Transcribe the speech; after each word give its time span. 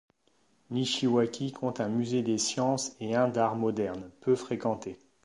Nishiwaki 0.71 1.51
compte 1.51 1.79
un 1.79 1.87
musée 1.89 2.23
des 2.23 2.39
sciences 2.39 2.95
et 2.99 3.15
un 3.15 3.27
d'art 3.27 3.55
moderne, 3.55 4.09
peu 4.21 4.35
fréquentés. 4.35 4.97